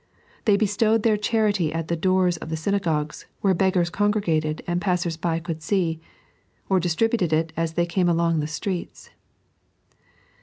They 0.45 0.57
bestowed 0.57 1.03
their 1.03 1.15
charity 1.15 1.71
at 1.71 1.87
the 1.87 1.95
doors 1.95 2.35
of 2.37 2.49
the 2.49 2.57
synagogues, 2.57 3.27
where 3.41 3.53
beggars 3.53 3.91
congregated 3.91 4.63
and 4.65 4.81
passers 4.81 5.15
by 5.15 5.37
could 5.39 5.61
see; 5.61 6.01
or 6.69 6.79
distributed 6.79 7.31
it 7.31 7.53
as 7.55 7.73
they 7.73 7.85
came 7.85 8.09
along 8.09 8.39
the 8.39 8.47
streets. 8.47 9.11